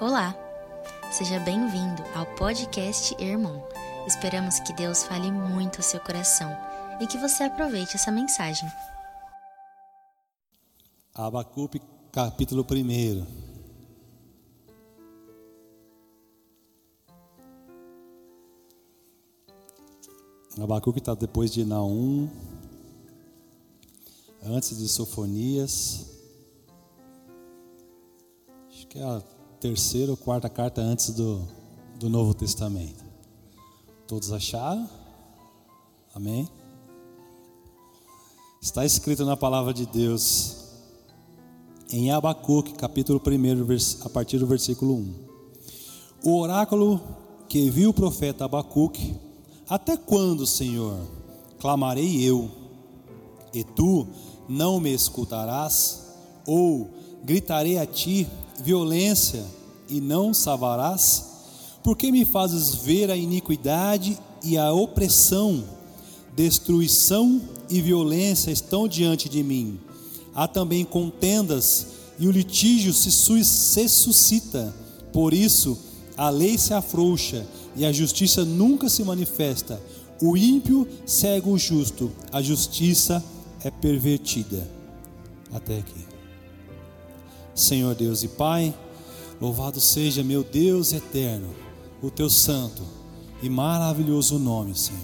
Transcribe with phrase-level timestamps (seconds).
[0.00, 0.32] Olá,
[1.10, 3.66] seja bem-vindo ao podcast Irmão.
[4.06, 6.56] Esperamos que Deus fale muito ao seu coração
[7.00, 8.70] e que você aproveite essa mensagem.
[11.12, 11.80] Abacuque,
[12.12, 13.26] capítulo 1.
[20.62, 22.30] Abacuque está depois de Naum,
[24.44, 26.06] antes de Sofonias.
[28.68, 31.42] Acho que é a terceira ou quarta carta antes do,
[31.98, 33.04] do Novo Testamento.
[34.06, 34.88] Todos acharam?
[36.14, 36.48] Amém?
[38.60, 40.56] Está escrito na palavra de Deus
[41.90, 45.14] em Abacuque, capítulo 1, a partir do versículo 1.
[46.24, 47.00] O oráculo
[47.48, 49.16] que viu o profeta Abacuque,
[49.68, 50.98] até quando, Senhor,
[51.58, 52.50] clamarei eu,
[53.52, 54.06] e tu
[54.48, 56.06] não me escutarás?
[56.46, 56.90] Ou
[57.24, 58.26] gritarei a ti
[58.62, 59.44] violência
[59.88, 61.24] e não salvarás?
[61.82, 65.64] Por que me fazes ver a iniquidade e a opressão,
[66.36, 69.78] destruição e violência estão diante de mim?
[70.34, 71.86] Há também contendas
[72.18, 74.74] e o litígio se suscita.
[75.12, 75.78] Por isso,
[76.16, 79.80] a lei se afrouxa e a justiça nunca se manifesta.
[80.20, 83.24] O ímpio cega o justo, a justiça
[83.62, 84.68] é pervertida.
[85.52, 86.07] Até aqui.
[87.58, 88.74] Senhor Deus e Pai,
[89.40, 91.48] louvado seja meu Deus eterno,
[92.02, 92.82] o teu santo
[93.42, 95.00] e maravilhoso nome, Senhor.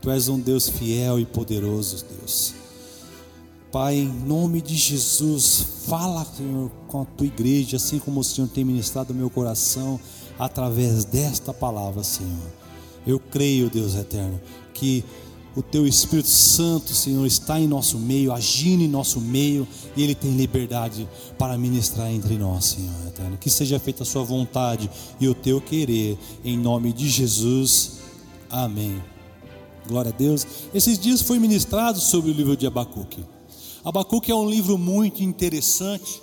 [0.00, 2.54] Tu és um Deus fiel e poderoso, Deus.
[3.70, 8.48] Pai, em nome de Jesus, fala, Senhor, com a tua igreja, assim como o Senhor
[8.48, 9.98] tem ministrado o meu coração
[10.38, 12.52] através desta palavra, Senhor.
[13.06, 14.40] Eu creio, Deus eterno,
[14.74, 15.04] que
[15.54, 20.14] o teu Espírito Santo, Senhor, está em nosso meio, agindo em nosso meio, e ele
[20.14, 21.06] tem liberdade
[21.38, 23.36] para ministrar entre nós, Senhor eterno.
[23.36, 27.98] Que seja feita a sua vontade e o teu querer, em nome de Jesus.
[28.50, 29.02] Amém.
[29.86, 30.46] Glória a Deus.
[30.72, 33.24] Esses dias foi ministrado sobre o livro de Abacuque.
[33.84, 36.22] Abacuque é um livro muito interessante,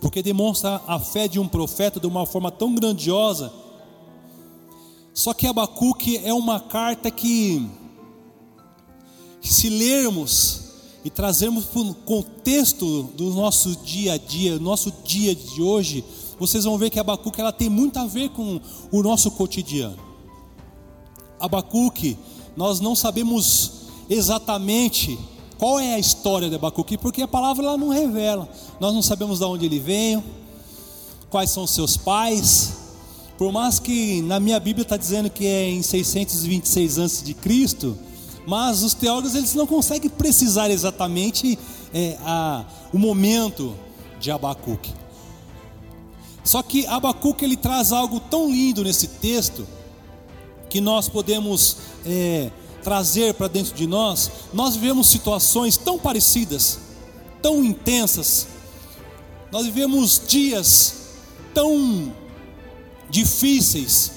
[0.00, 3.52] porque demonstra a fé de um profeta de uma forma tão grandiosa
[5.18, 7.68] só que Abacuque é uma carta que,
[9.40, 10.60] se lermos
[11.04, 16.04] e trazermos para o contexto do nosso dia a dia, nosso dia de hoje,
[16.38, 18.60] vocês vão ver que Abacuque ela tem muito a ver com
[18.90, 19.98] o nosso cotidiano.
[21.38, 22.16] Abacuque,
[22.56, 23.72] nós não sabemos
[24.10, 25.18] exatamente
[25.56, 28.48] qual é a história de Abacuque, porque a palavra ela não revela.
[28.80, 30.22] Nós não sabemos de onde ele veio,
[31.30, 32.74] quais são seus pais,
[33.36, 37.34] por mais que na minha Bíblia está dizendo que é em 626 a.C.,
[38.48, 41.58] mas os teólogos eles não conseguem precisar exatamente
[41.92, 42.64] é, a,
[42.94, 43.76] o momento
[44.18, 44.90] de Abacuque.
[46.42, 49.68] Só que Abacuque ele traz algo tão lindo nesse texto
[50.70, 51.76] que nós podemos
[52.06, 52.50] é,
[52.82, 54.30] trazer para dentro de nós.
[54.54, 56.78] Nós vivemos situações tão parecidas,
[57.42, 58.46] tão intensas.
[59.52, 60.94] Nós vivemos dias
[61.52, 62.10] tão
[63.10, 64.12] difíceis.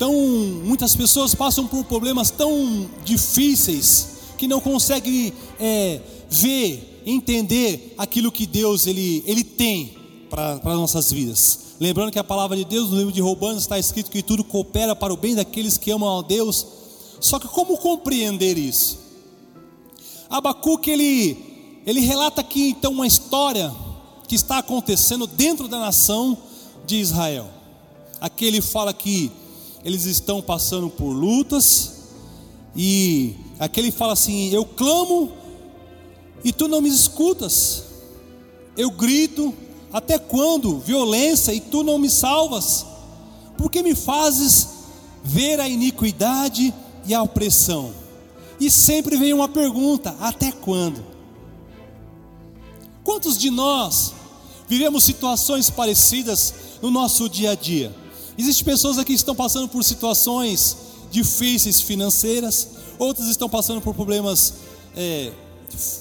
[0.00, 6.00] Tão, muitas pessoas passam por problemas tão difíceis que não conseguem é,
[6.30, 9.94] ver, entender aquilo que Deus ele, ele tem
[10.30, 11.74] para as nossas vidas.
[11.78, 14.96] Lembrando que a palavra de Deus no livro de Romanos está escrito que tudo coopera
[14.96, 16.66] para o bem daqueles que amam a Deus.
[17.20, 18.98] Só que como compreender isso?
[20.30, 23.70] Abacuque ele, ele relata aqui então uma história
[24.26, 26.38] que está acontecendo dentro da nação
[26.86, 27.50] de Israel.
[28.18, 29.30] Aqui ele fala que
[29.84, 32.00] eles estão passando por lutas,
[32.76, 35.32] e aqui ele fala assim: Eu clamo
[36.44, 37.84] e tu não me escutas,
[38.76, 39.54] eu grito,
[39.92, 40.78] até quando?
[40.78, 42.86] Violência e tu não me salvas,
[43.56, 44.68] porque me fazes
[45.22, 46.72] ver a iniquidade
[47.06, 47.92] e a opressão?
[48.58, 51.04] E sempre vem uma pergunta: até quando?
[53.02, 54.12] Quantos de nós
[54.68, 57.99] vivemos situações parecidas no nosso dia a dia?
[58.40, 60.74] Existem pessoas aqui que estão passando por situações
[61.10, 64.54] difíceis financeiras, outras estão passando por problemas
[64.96, 65.30] é,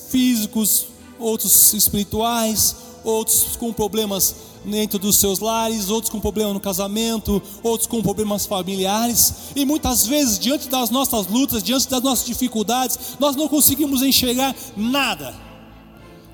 [0.10, 0.86] físicos,
[1.20, 4.34] outros espirituais, outros com problemas
[4.64, 10.06] dentro dos seus lares, outros com problema no casamento, outros com problemas familiares, e muitas
[10.06, 15.36] vezes, diante das nossas lutas, diante das nossas dificuldades, nós não conseguimos enxergar nada.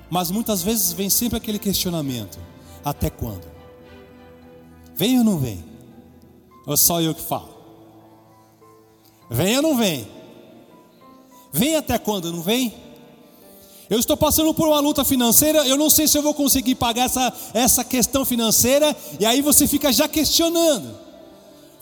[0.08, 2.38] Mas muitas vezes vem sempre aquele questionamento:
[2.84, 3.44] até quando?
[4.94, 5.75] Vem ou não vem?
[6.66, 7.48] Ou é só eu que falo?
[9.30, 10.06] Vem ou não vem?
[11.52, 12.74] Vem até quando não vem?
[13.88, 17.04] Eu estou passando por uma luta financeira, eu não sei se eu vou conseguir pagar
[17.04, 21.06] essa, essa questão financeira, e aí você fica já questionando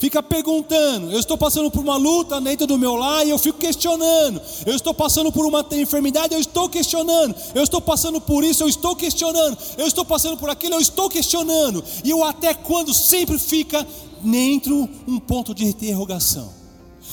[0.05, 1.11] fica perguntando.
[1.11, 4.41] Eu estou passando por uma luta dentro do meu lar e eu fico questionando.
[4.67, 7.35] Eu estou passando por uma enfermidade, eu estou questionando.
[7.55, 9.57] Eu estou passando por isso, eu estou questionando.
[9.79, 11.83] Eu estou passando por aquilo, eu estou questionando.
[12.05, 13.87] E o até quando sempre fica
[14.25, 16.53] dentro um ponto de interrogação.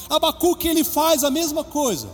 [0.10, 2.08] Abacuque ele faz a mesma coisa.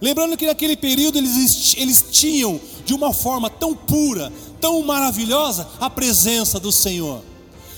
[0.00, 5.88] Lembrando que naquele período eles, eles tinham de uma forma tão pura, tão maravilhosa, a
[5.88, 7.22] presença do Senhor.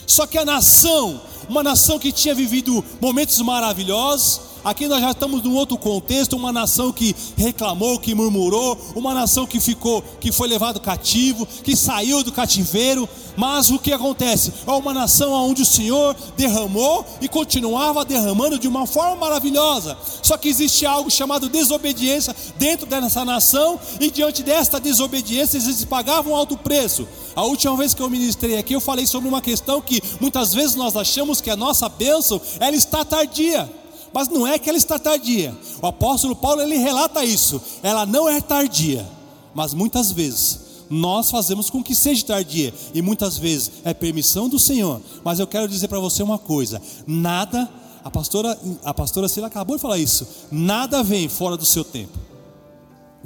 [0.06, 1.20] Só que a nação
[1.50, 4.40] uma nação que tinha vivido momentos maravilhosos.
[4.62, 9.46] Aqui nós já estamos num outro contexto, uma nação que reclamou, que murmurou, uma nação
[9.46, 14.52] que ficou, que foi levado cativo, que saiu do cativeiro, mas o que acontece?
[14.66, 19.96] É uma nação onde o Senhor derramou e continuava derramando de uma forma maravilhosa.
[20.22, 26.36] Só que existe algo chamado desobediência dentro dessa nação, e diante desta desobediência eles pagavam
[26.36, 27.08] alto preço.
[27.34, 30.74] A última vez que eu ministrei aqui, eu falei sobre uma questão que muitas vezes
[30.74, 33.80] nós achamos que a nossa bênção ela está tardia.
[34.12, 35.56] Mas não é que ela está tardia.
[35.80, 37.60] O apóstolo Paulo ele relata isso.
[37.82, 39.06] Ela não é tardia,
[39.54, 44.58] mas muitas vezes nós fazemos com que seja tardia, e muitas vezes é permissão do
[44.58, 45.00] Senhor.
[45.24, 47.70] Mas eu quero dizer para você uma coisa: nada,
[48.02, 52.18] a pastora, a pastora Sila acabou de falar isso, nada vem fora do seu tempo.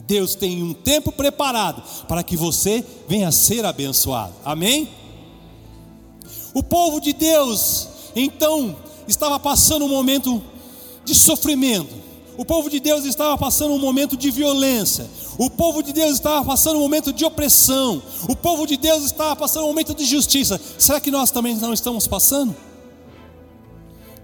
[0.07, 4.35] Deus tem um tempo preparado para que você venha ser abençoado.
[4.45, 4.89] Amém?
[6.53, 8.77] O povo de Deus, então,
[9.09, 10.43] estava passando um momento
[11.05, 12.05] de sofrimento.
[12.37, 15.09] O povo de Deus estava passando um momento de violência.
[15.39, 18.03] O povo de Deus estava passando um momento de opressão.
[18.29, 20.61] O povo de Deus estava passando um momento de justiça.
[20.79, 22.55] Será que nós também não estamos passando?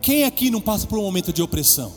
[0.03, 1.93] Quem aqui não passa por um momento de opressão?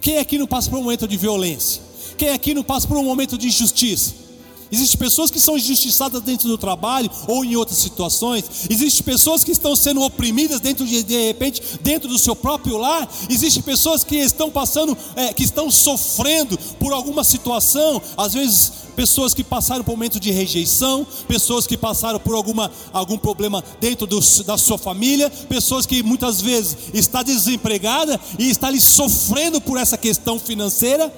[0.00, 1.82] Quem aqui não passa por um momento de violência?
[2.18, 4.25] Quem aqui não passa por um momento de injustiça?
[4.70, 8.44] Existem pessoas que são injustiçadas dentro do trabalho ou em outras situações.
[8.68, 13.08] Existem pessoas que estão sendo oprimidas dentro de, de repente dentro do seu próprio lar.
[13.30, 18.00] Existem pessoas que estão passando, é, que estão sofrendo por alguma situação.
[18.16, 22.72] Às vezes pessoas que passaram por um momento de rejeição, pessoas que passaram por alguma,
[22.92, 28.68] algum problema dentro do, da sua família, pessoas que muitas vezes está desempregada e está
[28.68, 31.12] ali sofrendo por essa questão financeira.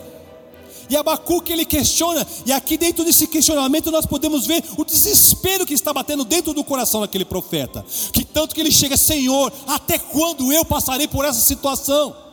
[0.88, 5.74] E Abacuque ele questiona, e aqui dentro desse questionamento nós podemos ver o desespero que
[5.74, 7.84] está batendo dentro do coração daquele profeta.
[8.12, 12.28] Que tanto que ele chega, Senhor, até quando eu passarei por essa situação?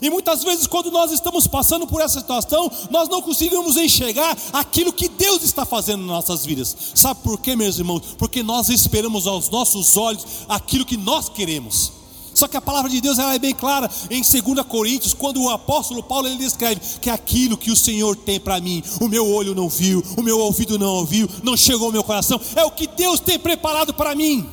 [0.00, 4.92] E muitas vezes, quando nós estamos passando por essa situação, nós não conseguimos enxergar aquilo
[4.92, 6.74] que Deus está fazendo nas nossas vidas.
[6.94, 8.02] Sabe por quê, meus irmãos?
[8.16, 12.01] Porque nós esperamos aos nossos olhos aquilo que nós queremos.
[12.42, 15.48] Só que a palavra de Deus ela é bem clara em 2 Coríntios, quando o
[15.48, 19.54] apóstolo Paulo ele descreve que aquilo que o Senhor tem para mim, o meu olho
[19.54, 22.88] não viu, o meu ouvido não ouviu, não chegou ao meu coração, é o que
[22.88, 24.44] Deus tem preparado para mim.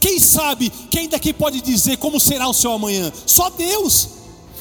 [0.00, 3.12] Quem sabe, quem daqui pode dizer como será o seu amanhã?
[3.24, 4.15] Só Deus.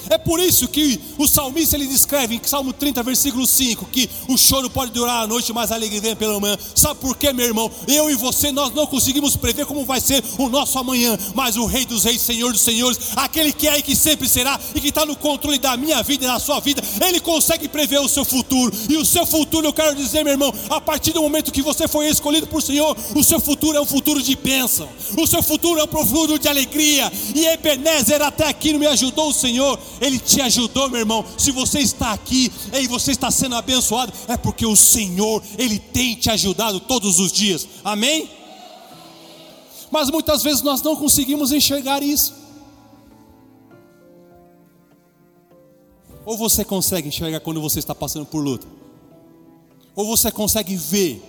[0.10, 4.38] É por isso que o salmista ele descreve em Salmo 30, versículo 5, que o
[4.38, 6.57] choro pode durar a noite, mas a alegria vem pela manhã.
[6.75, 7.72] Sabe por quê, meu irmão?
[7.88, 11.66] Eu e você, nós não conseguimos prever como vai ser o nosso amanhã, mas o
[11.66, 14.90] Rei dos Reis, Senhor dos Senhores, aquele que é e que sempre será e que
[14.90, 18.25] está no controle da minha vida e da sua vida, ele consegue prever o seu
[18.25, 18.75] futuro.
[18.90, 21.88] E o seu futuro, eu quero dizer, meu irmão, a partir do momento que você
[21.88, 24.88] foi escolhido por Senhor, o seu futuro é um futuro de bênção,
[25.18, 27.12] o seu futuro é um futuro de alegria.
[27.33, 29.80] E Ebenezer até aqui não me ajudou o Senhor.
[30.02, 31.25] Ele te ajudou, meu irmão.
[31.37, 36.16] Se você está aqui e você está sendo abençoado, é porque o Senhor, Ele tem
[36.16, 37.68] te ajudado todos os dias.
[37.83, 38.30] Amém?
[39.92, 42.33] Mas muitas vezes nós não conseguimos enxergar isso.
[46.25, 48.68] Ou você consegue enxergar quando você está passando por luta?
[49.95, 51.23] Ou você consegue ver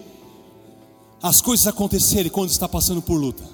[1.22, 3.44] as coisas acontecerem quando está passando por luta?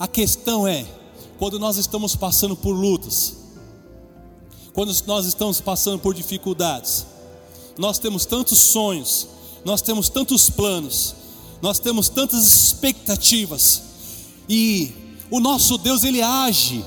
[0.00, 0.86] A questão é,
[1.38, 3.36] quando nós estamos passando por lutas,
[4.72, 7.04] quando nós estamos passando por dificuldades,
[7.76, 9.28] nós temos tantos sonhos,
[9.62, 11.14] nós temos tantos planos,
[11.60, 13.82] nós temos tantas expectativas,
[14.48, 14.90] e
[15.30, 16.82] o nosso Deus ele age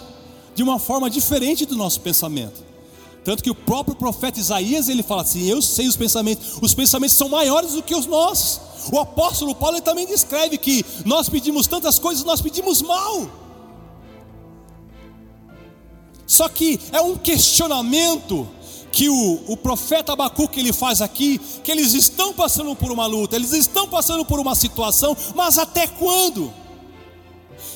[0.55, 2.63] de uma forma diferente do nosso pensamento.
[3.23, 7.15] Tanto que o próprio profeta Isaías ele fala assim: Eu sei os pensamentos, os pensamentos
[7.15, 8.59] são maiores do que os nossos.
[8.91, 13.29] O apóstolo Paulo também descreve que nós pedimos tantas coisas, nós pedimos mal.
[16.27, 18.47] Só que é um questionamento
[18.91, 23.35] que o, o profeta Abacuque ele faz aqui, que eles estão passando por uma luta,
[23.35, 26.53] eles estão passando por uma situação, mas até quando?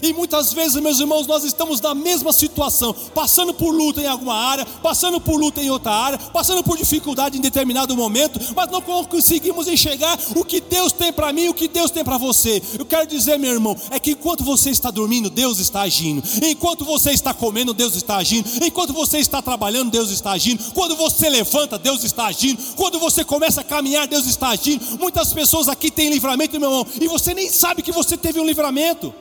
[0.02, 4.36] E muitas vezes, meus irmãos, nós estamos na mesma situação, passando por luta em alguma
[4.36, 8.82] área, passando por luta em outra área, passando por dificuldade em determinado momento, mas não
[8.82, 12.62] conseguimos enxergar o que Deus tem para mim o que Deus tem para você.
[12.78, 16.24] Eu quero dizer, meu irmão, é que enquanto você está dormindo, Deus está agindo.
[16.44, 18.48] Enquanto você está comendo, Deus está agindo.
[18.64, 20.64] Enquanto você está trabalhando, Deus está agindo.
[20.74, 22.62] Quando você levanta, Deus está agindo.
[22.76, 24.84] Quando você começa a caminhar, Deus está agindo.
[25.00, 28.46] Muitas pessoas aqui têm livramento, meu irmão, e você nem sabe que você teve um
[28.46, 29.14] livramento.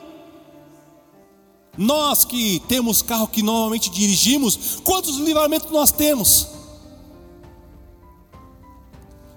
[1.77, 6.47] Nós que temos carro que normalmente dirigimos, quantos livramentos nós temos?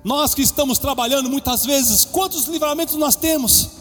[0.02, 3.79] Nós que estamos trabalhando muitas vezes, quantos livramentos nós temos?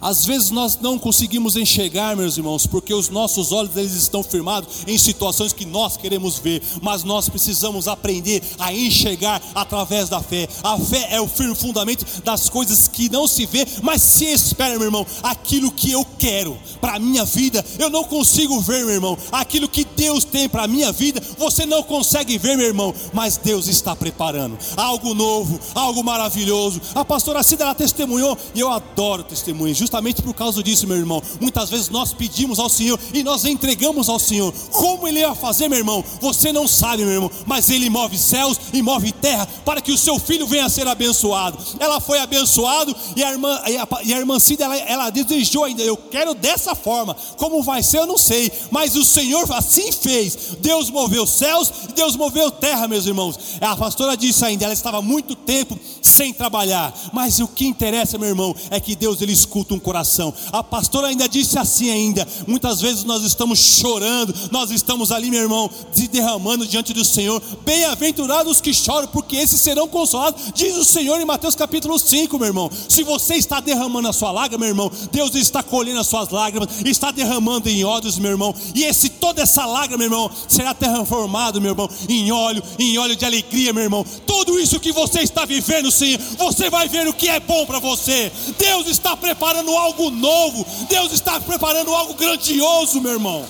[0.00, 4.84] Às vezes nós não conseguimos enxergar, meus irmãos, porque os nossos olhos eles estão firmados
[4.86, 10.48] em situações que nós queremos ver, mas nós precisamos aprender a enxergar através da fé.
[10.62, 14.76] A fé é o firme fundamento das coisas que não se vê, mas se espera,
[14.76, 18.94] meu irmão, aquilo que eu quero para a minha vida, eu não consigo ver, meu
[18.94, 19.18] irmão.
[19.32, 23.36] Aquilo que Deus tem para a minha vida, você não consegue ver, meu irmão, mas
[23.36, 26.80] Deus está preparando algo novo, algo maravilhoso.
[26.94, 31.22] A pastora Cida ela testemunhou e eu adoro testemunhos justamente por causa disso, meu irmão.
[31.40, 34.52] Muitas vezes nós pedimos ao Senhor e nós entregamos ao Senhor.
[34.70, 36.04] Como Ele ia fazer, meu irmão?
[36.20, 39.96] Você não sabe, meu irmão, mas Ele move céus e move terra para que o
[39.96, 41.58] seu filho venha a ser abençoado.
[41.80, 45.64] Ela foi abençoada e a irmã, e a, e a irmã Cida, ela, ela desejou
[45.64, 45.82] ainda.
[45.82, 47.16] Eu quero dessa forma.
[47.38, 48.52] Como vai ser, eu não sei.
[48.70, 50.36] Mas o Senhor assim fez.
[50.60, 53.38] Deus moveu céus e Deus moveu terra, meus irmãos.
[53.60, 56.92] A pastora disse ainda, ela estava muito tempo sem trabalhar.
[57.12, 60.32] Mas o que interessa, meu irmão, é que Deus ele escuta um coração.
[60.52, 65.42] A pastora ainda disse assim ainda, muitas vezes nós estamos chorando, nós estamos ali, meu
[65.42, 67.42] irmão, se derramando diante do Senhor.
[67.64, 72.48] Bem-aventurados que choram, porque esses serão consolados, diz o Senhor em Mateus capítulo 5, meu
[72.48, 72.70] irmão.
[72.88, 76.68] Se você está derramando a sua lágrima, meu irmão, Deus está colhendo as suas lágrimas,
[76.84, 78.54] está derramando em ódios, meu irmão.
[78.74, 83.16] E esse toda essa lágrima, meu irmão, será transformado, meu irmão, em óleo, em óleo
[83.16, 84.04] de alegria, meu irmão.
[84.26, 87.78] Tudo isso que você está vivendo, sim, você vai ver o que é bom para
[87.78, 88.32] você.
[88.58, 93.44] Deus está preparando preparando algo novo, Deus está preparando algo grandioso, meu irmão.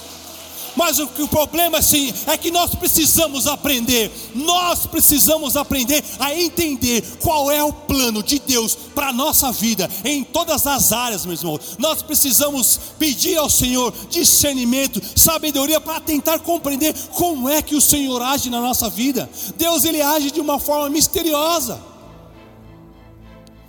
[0.76, 7.02] Mas o, o problema sim é que nós precisamos aprender, nós precisamos aprender a entender
[7.20, 11.34] qual é o plano de Deus para a nossa vida, em todas as áreas, meu
[11.34, 11.58] irmão.
[11.78, 18.22] Nós precisamos pedir ao Senhor discernimento, sabedoria para tentar compreender como é que o Senhor
[18.22, 19.28] age na nossa vida.
[19.56, 21.80] Deus ele age de uma forma misteriosa.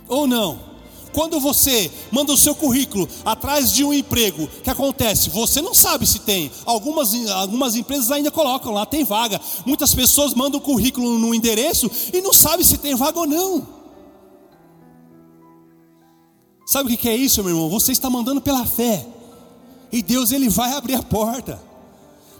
[0.06, 0.69] Ou não?
[1.12, 5.30] Quando você manda o seu currículo atrás de um emprego, o que acontece?
[5.30, 6.50] Você não sabe se tem.
[6.64, 9.40] Algumas, algumas empresas ainda colocam lá, tem vaga.
[9.66, 13.80] Muitas pessoas mandam o currículo no endereço e não sabe se tem vaga ou não.
[16.66, 17.68] Sabe o que é isso, meu irmão?
[17.68, 19.04] Você está mandando pela fé.
[19.90, 21.69] E Deus ele vai abrir a porta.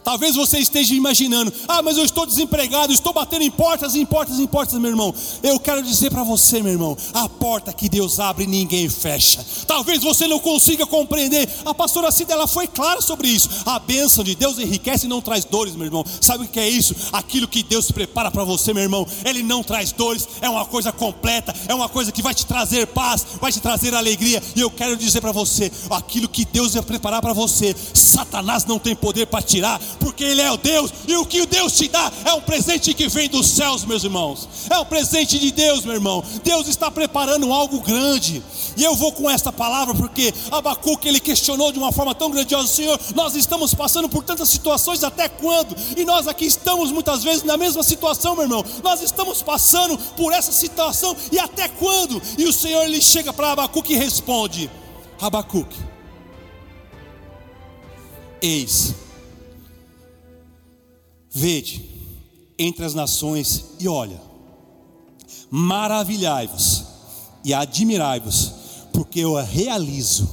[0.03, 4.39] Talvez você esteja imaginando, ah, mas eu estou desempregado, estou batendo em portas, em portas,
[4.39, 5.13] em portas, meu irmão.
[5.43, 9.45] Eu quero dizer para você, meu irmão, a porta que Deus abre, ninguém fecha.
[9.67, 11.47] Talvez você não consiga compreender.
[11.63, 13.49] A pastora Cida, ela foi clara sobre isso.
[13.65, 16.03] A bênção de Deus enriquece e não traz dores, meu irmão.
[16.19, 16.95] Sabe o que é isso?
[17.11, 20.91] Aquilo que Deus prepara para você, meu irmão, Ele não traz dores, é uma coisa
[20.91, 24.41] completa, é uma coisa que vai te trazer paz, vai te trazer alegria.
[24.55, 28.79] E eu quero dizer para você, aquilo que Deus ia preparar para você, Satanás não
[28.79, 32.11] tem poder para tirar porque Ele é o Deus, e o que Deus te dá
[32.25, 34.47] é um presente que vem dos céus, meus irmãos.
[34.69, 36.23] É um presente de Deus, meu irmão.
[36.43, 38.43] Deus está preparando algo grande.
[38.77, 42.67] E eu vou com esta palavra porque Abacuque ele questionou de uma forma tão grandiosa,
[42.67, 45.75] Senhor, nós estamos passando por tantas situações até quando?
[45.97, 48.63] E nós aqui estamos muitas vezes na mesma situação, meu irmão.
[48.83, 52.21] Nós estamos passando por essa situação e até quando?
[52.37, 54.69] E o Senhor ele chega para Abacuque e responde:
[55.19, 55.77] Abacuque,
[58.41, 58.95] eis
[61.33, 61.89] Vede
[62.59, 64.21] entre as nações e olha,
[65.49, 66.83] maravilhai-vos
[67.43, 68.51] e admirai-vos,
[68.91, 70.29] porque eu realizo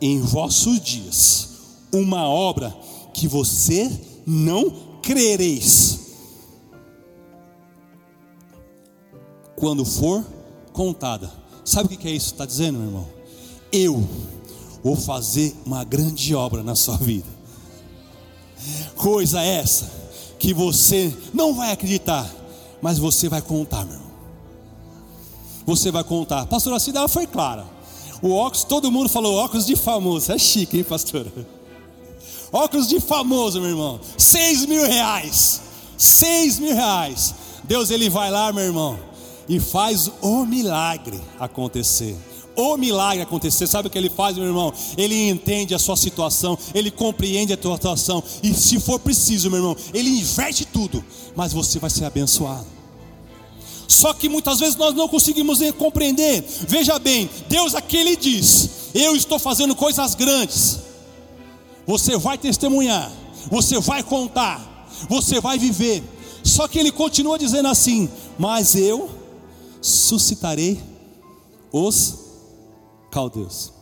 [0.00, 1.48] em vossos dias
[1.90, 2.76] uma obra
[3.14, 3.90] que você
[4.26, 6.00] não crereis.
[9.56, 10.22] Quando for
[10.72, 11.32] contada,
[11.64, 12.32] sabe o que é isso?
[12.32, 13.08] Está dizendo, meu irmão?
[13.72, 14.06] Eu
[14.84, 17.26] vou fazer uma grande obra na sua vida.
[18.94, 20.05] Coisa essa
[20.46, 22.24] que você não vai acreditar,
[22.80, 24.10] mas você vai contar, meu irmão.
[25.66, 26.46] Você vai contar.
[26.46, 27.66] Pastora Cida foi clara.
[28.22, 30.30] O óculos, todo mundo falou óculos de famoso.
[30.30, 31.32] É chique, hein, pastora?
[32.52, 33.98] Óculos de famoso, meu irmão.
[34.16, 35.62] Seis mil reais.
[35.98, 37.34] Seis mil reais.
[37.64, 38.96] Deus, ele vai lá, meu irmão.
[39.48, 42.16] e faz o milagre acontecer.
[42.56, 44.72] O milagre acontecer, sabe o que ele faz, meu irmão?
[44.96, 49.58] Ele entende a sua situação, ele compreende a tua situação, e se for preciso, meu
[49.58, 51.04] irmão, ele inverte tudo,
[51.36, 52.66] mas você vai ser abençoado.
[53.86, 56.44] Só que muitas vezes nós não conseguimos compreender.
[56.66, 60.80] Veja bem, Deus aqui ele diz: Eu estou fazendo coisas grandes.
[61.86, 63.12] Você vai testemunhar,
[63.48, 66.02] você vai contar, você vai viver.
[66.42, 68.08] Só que ele continua dizendo assim:
[68.38, 69.08] Mas eu
[69.80, 70.80] suscitarei
[71.72, 72.25] os
[73.16, 73.72] caldeus.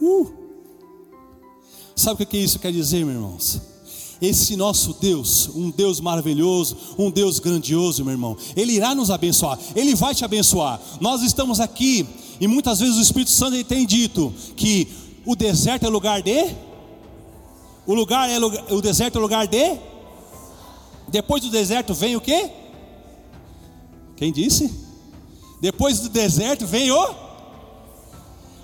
[0.00, 0.32] Uh!
[1.94, 3.60] Sabe o que isso quer dizer, meus irmãos?
[4.20, 9.58] Esse nosso Deus, um Deus maravilhoso, um Deus grandioso, meu irmão, Ele irá nos abençoar,
[9.74, 10.80] Ele vai te abençoar.
[11.02, 12.06] Nós estamos aqui
[12.40, 14.88] e muitas vezes o Espírito Santo tem dito que
[15.26, 16.56] o deserto é lugar de,
[17.86, 19.78] o lugar é o deserto é lugar de,
[21.08, 22.50] depois do deserto vem o que?
[24.16, 24.72] Quem disse?
[25.60, 27.25] Depois do deserto vem o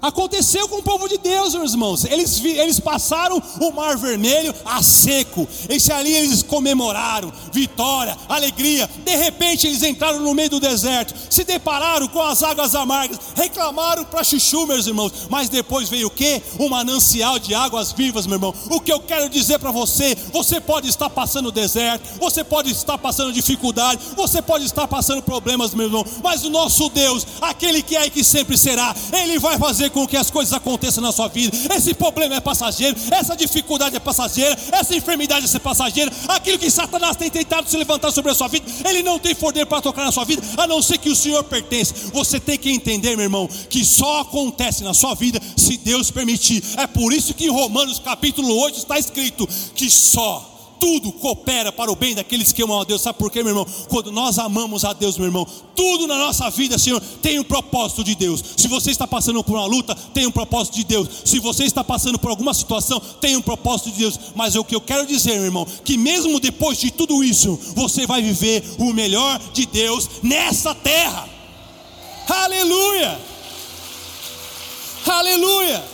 [0.03, 2.05] Aconteceu com o povo de Deus, meus irmãos.
[2.05, 4.83] Eles, eles passaram o mar vermelho a
[5.33, 5.49] seco.
[5.69, 8.89] Esse ali eles comemoraram, vitória, alegria.
[9.05, 14.05] De repente eles entraram no meio do deserto, se depararam com as águas amargas, reclamaram
[14.05, 15.13] para chuchu, meus irmãos.
[15.31, 16.43] Mas depois veio o que?
[16.61, 18.55] Um manancial de águas vivas, meu irmão.
[18.71, 22.99] O que eu quero dizer para você: você pode estar passando deserto, você pode estar
[22.99, 26.05] passando dificuldade, você pode estar passando problemas, meu irmão.
[26.23, 30.07] Mas o nosso Deus, aquele que é e que sempre será, Ele vai fazer com
[30.07, 31.57] que as coisas aconteçam na sua vida.
[31.75, 36.13] Esse problema é passageiro, essa dificuldade é passageira, essa enfermidade é passageira.
[36.29, 39.67] Aquilo que Satanás tem tentado se levantar sobre a sua vida, ele não tem poder
[39.67, 41.95] para tocar na sua vida, a não ser que o Senhor pertence.
[42.13, 46.63] Você tem que entender, meu irmão, que só acontece na sua vida se Deus permitir.
[46.77, 50.52] É por isso que em Romanos capítulo 8 está escrito que só
[50.83, 53.03] tudo coopera para o bem daqueles que amam a Deus.
[53.03, 53.65] Sabe por quê, meu irmão?
[53.89, 55.47] Quando nós amamos a Deus, meu irmão,
[55.77, 58.43] tudo na nossa vida, Senhor, tem um propósito de Deus.
[58.57, 61.09] Se você está passando por uma luta, tem um propósito de Deus.
[61.25, 64.19] Se você está passando por alguma situação, tem um propósito de Deus.
[64.35, 67.57] Mas é o que eu quero dizer, meu irmão, que mesmo depois de tudo isso,
[67.77, 71.29] você vai viver o melhor de Deus nessa terra.
[72.29, 73.21] Aleluia!
[75.07, 75.85] Aleluia!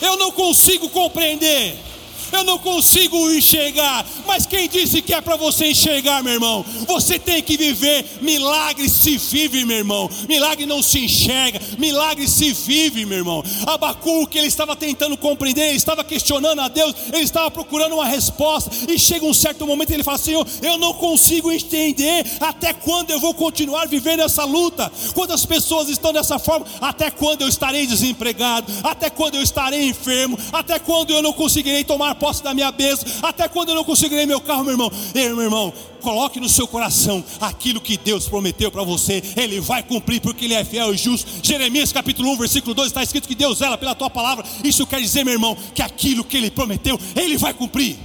[0.00, 1.93] Eu não consigo compreender
[2.34, 6.64] eu não consigo enxergar, mas quem disse que é para você enxergar, meu irmão?
[6.86, 10.10] Você tem que viver, milagre se vive, meu irmão.
[10.28, 13.42] Milagre não se enxerga, milagre se vive, meu irmão.
[13.66, 18.70] Abacuque, ele estava tentando compreender, ele estava questionando a Deus, ele estava procurando uma resposta,
[18.88, 23.20] e chega um certo momento ele fala: Senhor, eu não consigo entender até quando eu
[23.20, 24.90] vou continuar vivendo essa luta.
[25.14, 26.66] Quantas pessoas estão dessa forma?
[26.80, 28.72] Até quando eu estarei desempregado?
[28.82, 30.38] Até quando eu estarei enfermo?
[30.52, 34.24] Até quando eu não conseguirei tomar posse da minha bênção, até quando eu não conseguirei
[34.24, 34.90] meu carro, meu irmão.
[35.14, 39.82] Ei, meu irmão, coloque no seu coração aquilo que Deus prometeu para você, Ele vai
[39.82, 41.30] cumprir, porque Ele é fiel e justo.
[41.42, 44.42] Jeremias capítulo 1, versículo 2 está escrito que Deus ela pela tua palavra.
[44.64, 47.98] Isso quer dizer, meu irmão, que aquilo que Ele prometeu, Ele vai cumprir.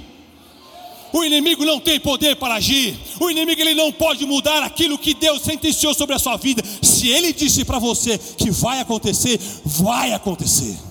[1.14, 3.00] O inimigo não tem poder para agir.
[3.22, 6.62] O inimigo ele não pode mudar aquilo que Deus sentenciou sobre a sua vida.
[6.84, 10.89] Se ele disse para você que vai acontecer, vai acontecer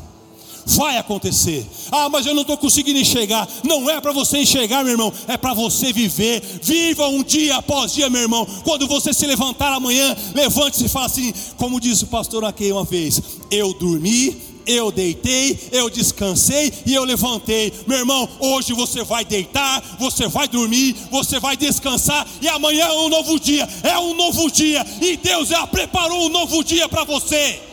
[0.68, 1.66] vai acontecer.
[1.90, 3.48] Ah, mas eu não estou conseguindo enxergar.
[3.64, 6.42] Não é para você enxergar, meu irmão, é para você viver.
[6.62, 8.46] Viva um dia após dia, meu irmão.
[8.64, 12.84] Quando você se levantar amanhã, levante-se e fale assim, como disse o pastor aqui uma
[12.84, 17.72] vez: Eu dormi, eu deitei, eu descansei e eu levantei.
[17.86, 22.92] Meu irmão, hoje você vai deitar, você vai dormir, você vai descansar e amanhã é
[22.92, 23.66] um novo dia.
[23.82, 27.67] É um novo dia e Deus já preparou um novo dia para você.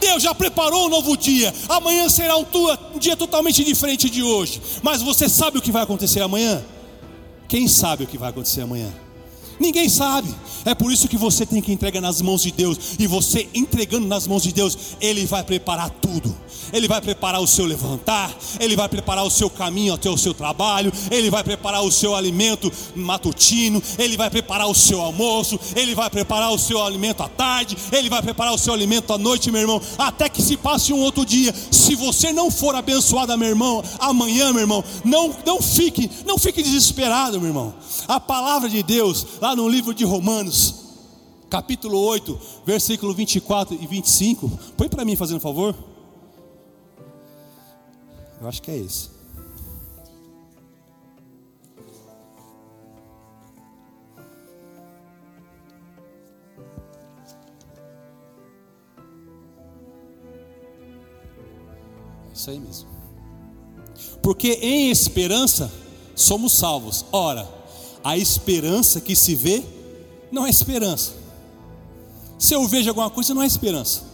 [0.00, 1.52] Deus já preparou um novo dia.
[1.68, 2.46] Amanhã será um,
[2.94, 4.60] um dia totalmente diferente de hoje.
[4.82, 6.64] Mas você sabe o que vai acontecer amanhã?
[7.46, 8.92] Quem sabe o que vai acontecer amanhã?
[9.60, 10.34] Ninguém sabe.
[10.64, 12.96] É por isso que você tem que entregar nas mãos de Deus.
[12.98, 16.34] E você entregando nas mãos de Deus, Ele vai preparar tudo.
[16.72, 20.34] Ele vai preparar o seu levantar, Ele vai preparar o seu caminho até o seu
[20.34, 25.94] trabalho, Ele vai preparar o seu alimento matutino, Ele vai preparar o seu almoço, Ele
[25.94, 29.50] vai preparar o seu alimento à tarde, Ele vai preparar o seu alimento à noite,
[29.50, 31.54] meu irmão, até que se passe um outro dia.
[31.70, 36.62] Se você não for abençoado, meu irmão, amanhã, meu irmão, não, não fique, não fique
[36.62, 37.74] desesperado, meu irmão.
[38.08, 40.74] A palavra de Deus, lá no livro de Romanos,
[41.48, 44.50] capítulo 8, versículo 24 e 25.
[44.76, 45.74] Põe para mim, fazendo favor.
[48.40, 49.10] Eu acho que é esse.
[62.32, 62.88] Isso aí mesmo.
[64.22, 65.70] Porque em esperança
[66.14, 67.04] somos salvos.
[67.12, 67.46] Ora,
[68.02, 69.62] a esperança que se vê
[70.32, 71.12] não é esperança.
[72.38, 74.04] Se eu vejo alguma coisa, não é esperança.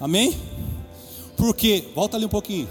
[0.00, 0.34] Amém?
[1.40, 2.68] Porque, volta ali um pouquinho.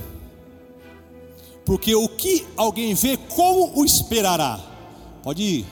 [1.66, 4.60] Porque o que alguém vê, como o esperará?
[5.24, 5.66] Pode ir.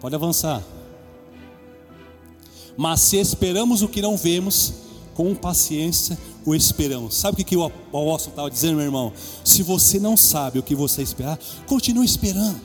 [0.00, 0.62] Pode avançar.
[2.78, 4.72] Mas se esperamos o que não vemos,
[5.14, 7.14] com paciência o esperamos.
[7.14, 9.12] Sabe o que, o apóstolo estava dizendo, meu irmão?
[9.44, 12.58] Se você não sabe o que você esperar, continue esperando.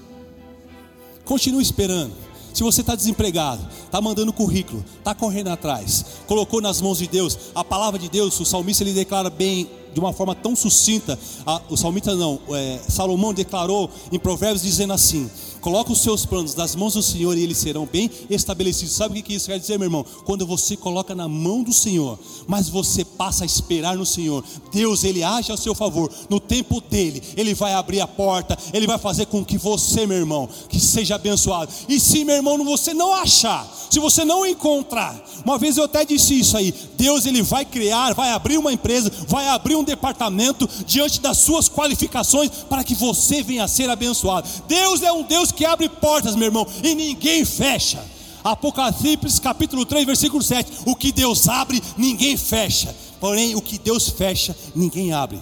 [1.26, 2.14] Continue esperando.
[2.58, 7.38] Se você está desempregado, está mandando currículo, está correndo atrás, colocou nas mãos de Deus,
[7.54, 11.62] a palavra de Deus, o salmista ele declara bem, de uma forma tão sucinta, a,
[11.70, 15.30] o salmista não, é, Salomão declarou em Provérbios dizendo assim:
[15.67, 18.95] Coloca os seus planos nas mãos do Senhor e eles serão bem estabelecidos.
[18.95, 20.06] Sabe o que isso quer dizer, meu irmão?
[20.23, 25.03] Quando você coloca na mão do Senhor, mas você passa a esperar no Senhor, Deus
[25.03, 26.10] ele age a seu favor.
[26.30, 30.17] No tempo dele, ele vai abrir a porta, ele vai fazer com que você, meu
[30.17, 31.69] irmão, que seja abençoado.
[31.89, 36.06] E se, meu irmão, você não achar, se você não encontrar, uma vez eu até
[36.06, 40.65] disse isso aí, Deus ele vai criar, vai abrir uma empresa, vai abrir um departamento
[40.86, 44.47] diante das suas qualificações para que você venha a ser abençoado.
[44.65, 48.06] Deus é um Deus que abre portas, meu irmão, e ninguém fecha.
[48.43, 50.84] Apocalipse capítulo 3, versículo 7.
[50.86, 52.96] O que Deus abre, ninguém fecha.
[53.20, 55.39] Porém, o que Deus fecha, ninguém abre.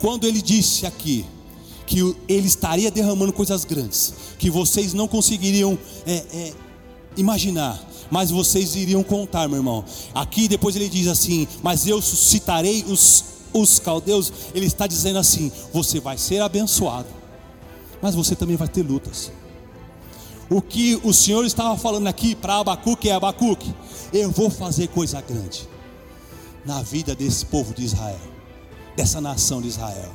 [0.00, 1.24] Quando ele disse aqui
[1.86, 6.52] que ele estaria derramando coisas grandes, que vocês não conseguiriam é, é,
[7.16, 7.78] imaginar,
[8.10, 9.84] mas vocês iriam contar, meu irmão.
[10.14, 15.50] Aqui depois ele diz assim: Mas eu suscitarei os os caldeus, ele está dizendo assim:
[15.72, 17.08] você vai ser abençoado,
[18.02, 19.30] mas você também vai ter lutas.
[20.50, 23.74] O que o Senhor estava falando aqui para Abacuque é Abacuque,
[24.12, 25.66] eu vou fazer coisa grande
[26.66, 28.20] na vida desse povo de Israel,
[28.96, 30.12] dessa nação de Israel.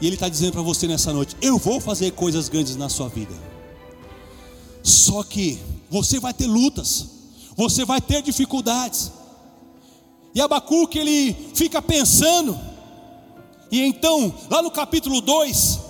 [0.00, 3.08] E Ele está dizendo para você nessa noite: eu vou fazer coisas grandes na sua
[3.08, 3.34] vida.
[4.82, 7.06] Só que você vai ter lutas,
[7.56, 9.12] você vai ter dificuldades.
[10.34, 12.58] E Abacuque ele fica pensando.
[13.70, 15.80] E então, lá no capítulo 2,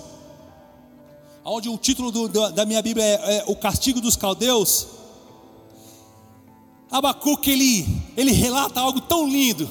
[1.43, 4.87] onde o título do, da minha Bíblia é, é, O Castigo dos Caldeus,
[6.91, 9.69] Abacuque ele, ele relata algo tão lindo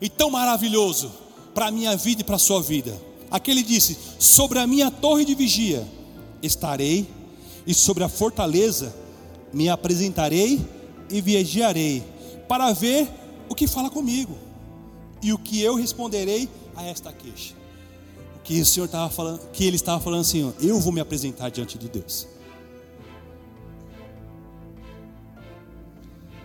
[0.00, 1.12] e tão maravilhoso
[1.54, 3.00] para a minha vida e para a sua vida.
[3.30, 5.86] Aqui ele disse: Sobre a minha torre de vigia
[6.42, 7.08] estarei,
[7.66, 8.94] e sobre a fortaleza
[9.52, 10.60] me apresentarei
[11.08, 12.02] e vigiarei,
[12.48, 13.08] para ver
[13.48, 14.36] o que fala comigo
[15.22, 17.54] e o que eu responderei a esta queixa.
[18.36, 21.50] O que o Senhor estava falando, que ele estava falando assim, eu vou me apresentar
[21.50, 22.28] diante de Deus.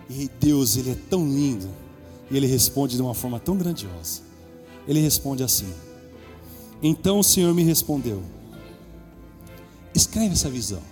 [0.08, 1.68] E Deus, ele é tão lindo,
[2.30, 4.22] e ele responde de uma forma tão grandiosa.
[4.88, 5.72] Ele responde assim:
[6.82, 8.20] Então o Senhor me respondeu:
[9.94, 10.82] Escreve essa visão.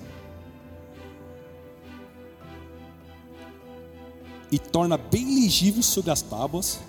[4.51, 6.81] E torna bem legível sobre as tábuas,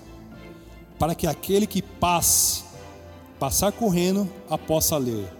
[0.97, 2.63] para que aquele que passe,
[3.39, 5.31] passar correndo, a possa ler.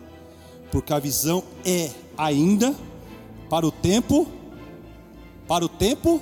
[0.71, 2.75] Porque a visão é ainda
[3.49, 4.27] para o tempo,
[5.47, 6.21] para o tempo,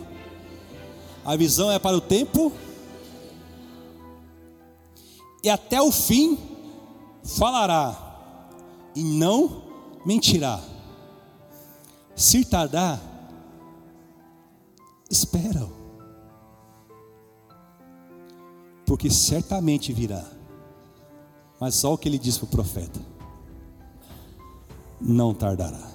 [1.26, 2.52] a visão é para o tempo,
[5.44, 6.38] e até o fim
[7.24, 8.50] falará,
[8.96, 9.64] e não
[10.06, 10.60] mentirá.
[12.16, 13.00] Se tardar,
[15.10, 15.77] espera
[18.88, 20.26] porque certamente virá.
[21.60, 23.00] Mas só o que ele disse para o profeta:
[25.00, 25.92] não tardará.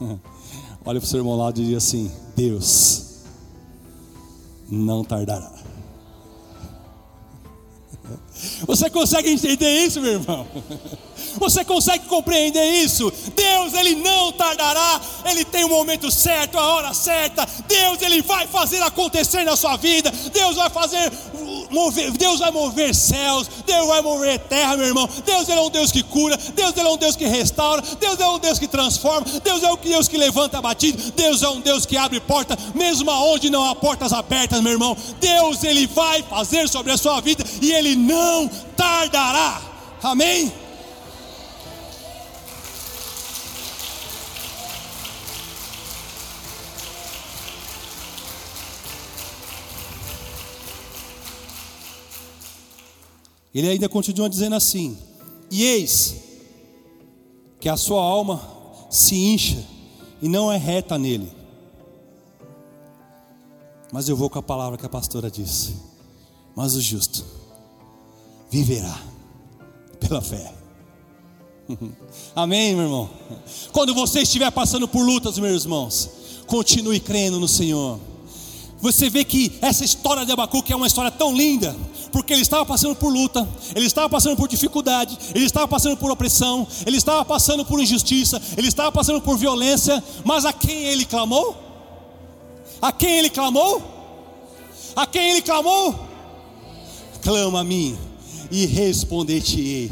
[0.84, 3.24] Olha para o seu irmão lá e diz assim: Deus
[4.70, 5.52] não tardará.
[8.66, 10.46] Você consegue entender isso, meu irmão?
[11.38, 13.12] Você consegue compreender isso?
[13.34, 17.46] Deus, Ele não tardará, Ele tem o momento certo, a hora certa.
[17.66, 20.12] Deus, Ele vai fazer acontecer na sua vida.
[20.32, 21.10] Deus vai fazer
[21.72, 25.08] mover, Deus vai mover céus, Deus vai mover terra, meu irmão.
[25.24, 28.20] Deus ele é um Deus que cura, Deus ele é um Deus que restaura, Deus
[28.20, 31.60] é um Deus que transforma, Deus é um Deus que levanta abatido, Deus é um
[31.60, 34.96] Deus que abre porta, mesmo aonde não há portas abertas, meu irmão.
[35.20, 38.31] Deus ele vai fazer sobre a sua vida e ele não
[38.76, 39.60] tardará.
[40.02, 40.52] Amém?
[53.54, 54.98] Ele ainda continua dizendo assim:
[55.50, 56.16] E eis
[57.60, 58.40] que a sua alma
[58.90, 59.62] se incha
[60.20, 61.30] e não é reta nele.
[63.92, 65.76] Mas eu vou com a palavra que a pastora disse.
[66.56, 67.41] Mas o justo
[68.52, 68.98] viverá
[69.98, 70.52] pela fé.
[72.36, 73.10] Amém, meu irmão?
[73.72, 76.10] Quando você estiver passando por lutas, meus irmãos,
[76.46, 77.98] continue crendo no Senhor.
[78.78, 81.74] Você vê que essa história de Abacuque é uma história tão linda,
[82.10, 86.10] porque ele estava passando por luta, ele estava passando por dificuldade, ele estava passando por
[86.10, 91.06] opressão, ele estava passando por injustiça, ele estava passando por violência, mas a quem ele
[91.06, 91.56] clamou?
[92.82, 93.80] A quem ele clamou?
[94.94, 95.94] A quem ele clamou?
[97.22, 98.11] Clama a mim
[98.52, 99.90] e responder-te-ei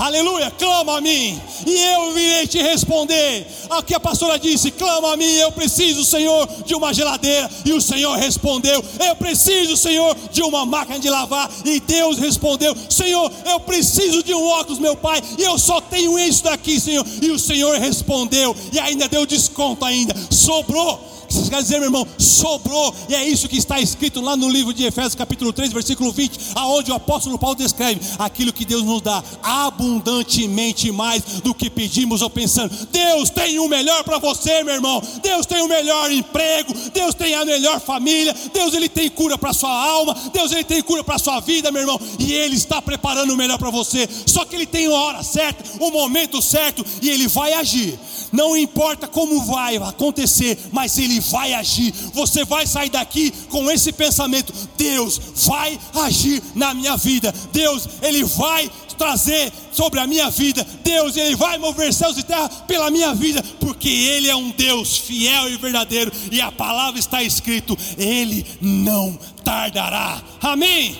[0.00, 3.46] Aleluia, clama a mim e eu virei te responder.
[3.68, 7.50] Aqui a pastora disse: clama a mim, eu preciso, Senhor, de uma geladeira.
[7.66, 11.50] E o Senhor respondeu: eu preciso, Senhor, de uma máquina de lavar.
[11.66, 16.18] E Deus respondeu: Senhor, eu preciso de um óculos, meu Pai, e eu só tenho
[16.18, 17.04] isso daqui, Senhor.
[17.20, 21.19] E o Senhor respondeu e ainda deu desconto ainda, sobrou.
[21.30, 24.74] Isso quer dizer, meu irmão, sobrou, e é isso que está escrito lá no livro
[24.74, 29.00] de Efésios, capítulo 3, versículo 20, aonde o apóstolo Paulo descreve aquilo que Deus nos
[29.00, 32.74] dá abundantemente mais do que pedimos ou pensando.
[32.90, 35.02] Deus tem o melhor para você, meu irmão.
[35.22, 39.52] Deus tem o melhor emprego, Deus tem a melhor família, Deus ele tem cura para
[39.52, 43.32] sua alma, Deus ele tem cura para sua vida, meu irmão, e ele está preparando
[43.32, 44.08] o melhor para você.
[44.26, 47.98] Só que ele tem a hora certa, o momento certo, e ele vai agir.
[48.32, 51.92] Não importa como vai acontecer, mas ele vai agir.
[52.12, 57.32] Você vai sair daqui com esse pensamento: Deus vai agir na minha vida.
[57.52, 60.66] Deus, Ele vai trazer sobre a minha vida.
[60.84, 64.96] Deus, Ele vai mover céus e terra pela minha vida, porque Ele é um Deus
[64.98, 66.12] fiel e verdadeiro.
[66.30, 70.22] E a palavra está escrito: Ele não tardará.
[70.40, 70.98] Amém.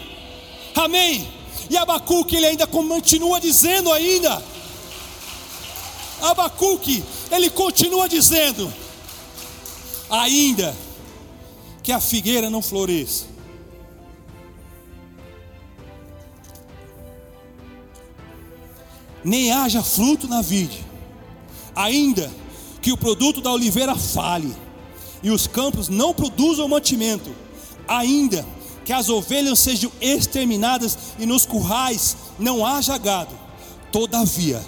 [0.75, 1.29] Amém.
[1.69, 4.43] E Abacuque ele ainda continua dizendo ainda.
[6.23, 8.73] Abacuque, ele continua dizendo:
[10.11, 10.75] ainda
[11.83, 13.27] que a figueira não floresça.
[19.23, 20.85] Nem haja fruto na vide,
[21.75, 22.31] ainda
[22.81, 24.55] que o produto da oliveira fale,
[25.23, 27.31] e os campos não produzam mantimento,
[27.87, 28.47] ainda
[28.85, 33.39] que as ovelhas sejam exterminadas e nos currais não haja gado,
[33.93, 34.65] todavia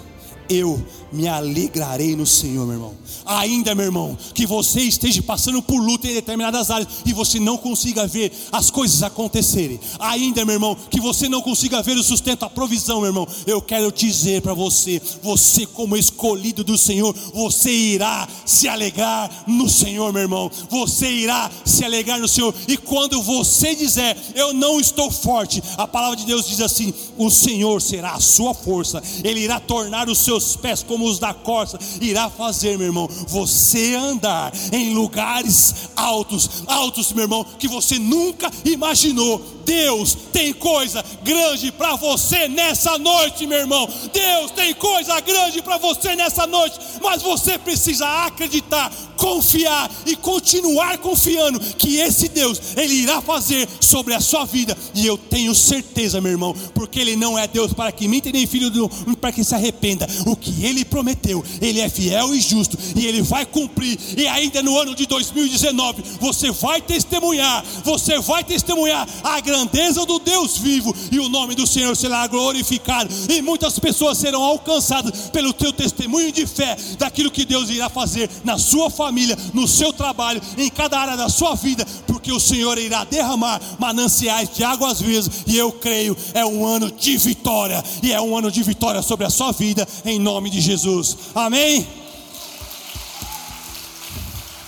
[0.47, 2.93] eu me alegrarei no Senhor, meu irmão.
[3.25, 7.55] Ainda, meu irmão, que você esteja passando por luta em determinadas áreas e você não
[7.55, 9.79] consiga ver as coisas acontecerem.
[9.99, 13.27] Ainda, meu irmão, que você não consiga ver o sustento, a provisão, meu irmão.
[13.45, 19.69] Eu quero dizer para você, você como escolhido do Senhor, você irá se alegrar no
[19.69, 20.51] Senhor, meu irmão.
[20.69, 22.53] Você irá se alegrar no Senhor.
[22.67, 27.29] E quando você dizer, eu não estou forte, a palavra de Deus diz assim: o
[27.29, 29.01] Senhor será a sua força.
[29.23, 34.53] Ele irá tornar os seus pés como da corça, irá fazer, meu irmão, você andar
[34.71, 39.41] em lugares altos, altos, meu irmão, que você nunca imaginou.
[39.65, 43.87] Deus tem coisa grande para você nessa noite, meu irmão.
[44.11, 50.97] Deus tem coisa grande para você nessa noite, mas você precisa acreditar, confiar e continuar
[50.97, 54.77] confiando que esse Deus, ele irá fazer sobre a sua vida.
[54.93, 58.45] E eu tenho certeza, meu irmão, porque ele não é Deus para que minta nem
[58.45, 60.07] filho do, para que se arrependa.
[60.25, 63.99] O que ele prometeu, ele é fiel e justo e ele vai cumprir.
[64.15, 70.19] E ainda no ano de 2019, você vai testemunhar, você vai testemunhar a grandeza do
[70.19, 73.11] Deus vivo e o nome do Senhor será glorificado.
[73.27, 78.29] E muitas pessoas serão alcançadas pelo teu testemunho de fé daquilo que Deus irá fazer
[78.43, 82.77] na sua família, no seu trabalho, em cada área da sua vida, porque o Senhor
[82.77, 88.11] irá derramar mananciais de águas vivas e eu creio é um ano de vitória e
[88.11, 90.72] é um ano de vitória sobre a sua vida em nome de Jesus.
[90.73, 91.17] Jesus.
[91.35, 91.87] Amém?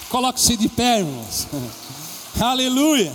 [0.10, 1.48] Coloque-se de pé, irmãos.
[2.40, 3.12] Aleluia.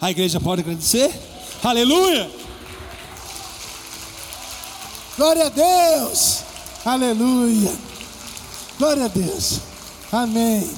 [0.00, 1.12] A igreja pode agradecer?
[1.62, 2.30] Aleluia.
[5.16, 6.38] Glória a Deus.
[6.84, 7.72] Aleluia.
[8.78, 9.60] Glória a Deus.
[10.10, 10.70] Amém.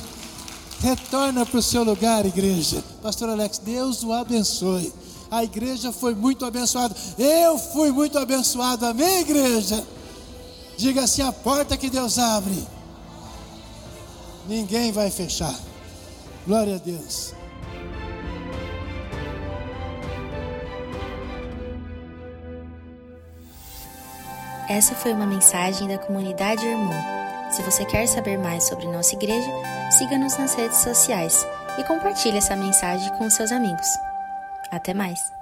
[0.80, 2.82] Retorna para o seu lugar, igreja.
[3.00, 4.92] Pastor Alex, Deus o abençoe
[5.32, 6.94] a igreja foi muito abençoada.
[7.18, 8.84] Eu fui muito abençoado.
[8.84, 9.82] Amém, igreja?
[10.76, 12.62] Diga assim: a porta que Deus abre,
[14.46, 15.54] ninguém vai fechar.
[16.46, 17.32] Glória a Deus.
[24.68, 26.92] Essa foi uma mensagem da comunidade Irmão.
[27.50, 29.50] Se você quer saber mais sobre nossa igreja,
[29.90, 31.46] siga-nos nas redes sociais
[31.78, 33.88] e compartilhe essa mensagem com seus amigos.
[34.72, 35.41] Até mais!